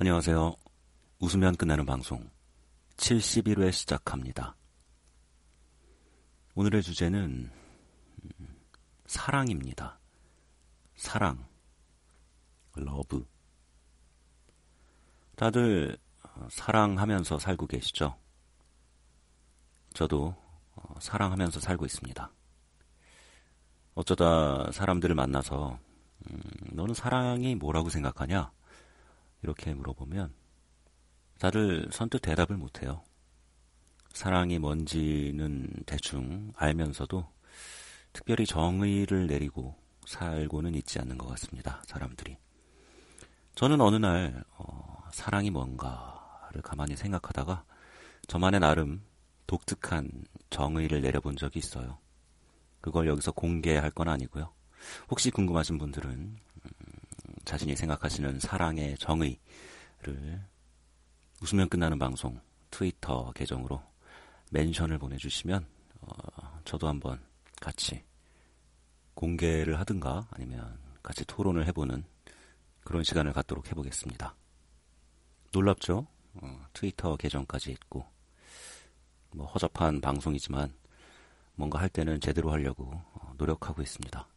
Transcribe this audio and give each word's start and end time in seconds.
안녕하세요. 0.00 0.54
웃으면 1.18 1.56
끝나는 1.56 1.84
방송 1.84 2.30
71회 2.98 3.72
시작합니다. 3.72 4.54
오늘의 6.54 6.84
주제는 6.84 7.50
음, 8.22 8.60
사랑입니다. 9.06 9.98
사랑, 10.94 11.44
love. 12.76 13.26
다들 15.34 15.98
어, 16.22 16.46
사랑하면서 16.48 17.40
살고 17.40 17.66
계시죠? 17.66 18.16
저도 19.94 20.36
어, 20.76 20.94
사랑하면서 21.00 21.58
살고 21.58 21.84
있습니다. 21.86 22.30
어쩌다 23.96 24.70
사람들을 24.70 25.16
만나서 25.16 25.76
음, 26.30 26.40
너는 26.70 26.94
사랑이 26.94 27.56
뭐라고 27.56 27.88
생각하냐? 27.88 28.52
이렇게 29.42 29.74
물어보면 29.74 30.32
다들 31.38 31.88
선뜻 31.92 32.22
대답을 32.22 32.56
못해요. 32.56 33.02
사랑이 34.12 34.58
뭔지는 34.58 35.70
대충 35.86 36.52
알면서도 36.56 37.26
특별히 38.12 38.46
정의를 38.46 39.26
내리고 39.26 39.76
살고는 40.06 40.74
있지 40.74 40.98
않는 40.98 41.18
것 41.18 41.28
같습니다. 41.28 41.82
사람들이. 41.86 42.36
저는 43.54 43.80
어느 43.80 43.96
날 43.96 44.42
어, 44.56 45.04
사랑이 45.12 45.50
뭔가를 45.50 46.62
가만히 46.62 46.96
생각하다가 46.96 47.64
저만의 48.26 48.60
나름 48.60 49.02
독특한 49.46 50.10
정의를 50.50 51.00
내려본 51.00 51.36
적이 51.36 51.58
있어요. 51.60 51.98
그걸 52.80 53.08
여기서 53.08 53.32
공개할 53.32 53.90
건 53.90 54.08
아니고요. 54.08 54.52
혹시 55.10 55.30
궁금하신 55.30 55.78
분들은 55.78 56.10
음, 56.10 56.38
자신이 57.48 57.74
생각하시는 57.76 58.40
사랑의 58.40 58.98
정의를 58.98 59.38
웃으면 61.40 61.70
끝나는 61.70 61.98
방송 61.98 62.38
트위터 62.70 63.32
계정으로 63.32 63.82
멘션을 64.50 64.98
보내주시면 64.98 65.66
어, 66.02 66.60
저도 66.66 66.88
한번 66.88 67.18
같이 67.58 68.04
공개를 69.14 69.80
하든가 69.80 70.28
아니면 70.32 70.78
같이 71.02 71.24
토론을 71.24 71.66
해보는 71.68 72.04
그런 72.84 73.02
시간을 73.02 73.32
갖도록 73.32 73.70
해보겠습니다. 73.70 74.36
놀랍죠? 75.50 76.06
어, 76.34 76.66
트위터 76.74 77.16
계정까지 77.16 77.70
있고 77.70 78.04
뭐 79.30 79.46
허접한 79.46 80.02
방송이지만 80.02 80.74
뭔가 81.54 81.80
할 81.80 81.88
때는 81.88 82.20
제대로 82.20 82.52
하려고 82.52 82.90
어, 82.92 83.32
노력하고 83.38 83.80
있습니다. 83.80 84.28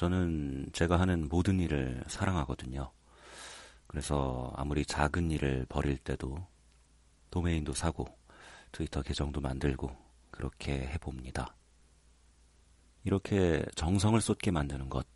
저는 0.00 0.70
제가 0.72 0.98
하는 0.98 1.28
모든 1.28 1.60
일을 1.60 2.02
사랑하거든요. 2.06 2.90
그래서 3.86 4.50
아무리 4.56 4.86
작은 4.86 5.30
일을 5.30 5.66
벌일 5.68 5.98
때도 5.98 6.38
도메인도 7.30 7.74
사고 7.74 8.06
트위터 8.72 9.02
계정도 9.02 9.42
만들고 9.42 9.94
그렇게 10.30 10.72
해봅니다. 10.72 11.54
이렇게 13.04 13.62
정성을 13.74 14.18
쏟게 14.18 14.50
만드는 14.50 14.88
것, 14.88 15.06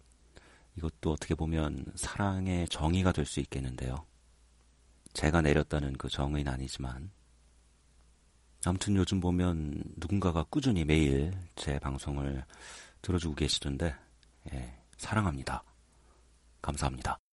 이것도 0.76 1.12
어떻게 1.12 1.34
보면 1.34 1.86
사랑의 1.94 2.68
정의가 2.68 3.12
될 3.12 3.24
수 3.24 3.40
있겠는데요. 3.40 4.04
제가 5.14 5.40
내렸다는 5.40 5.94
그 5.94 6.10
정의는 6.10 6.52
아니지만, 6.52 7.10
아무튼 8.66 8.96
요즘 8.96 9.18
보면 9.18 9.82
누군가가 9.96 10.42
꾸준히 10.50 10.84
매일 10.84 11.32
제 11.56 11.78
방송을 11.78 12.44
들어주고 13.00 13.34
계시던데, 13.34 14.03
예, 14.52 14.78
사랑합니다. 14.98 15.62
감사합니다. 16.62 17.23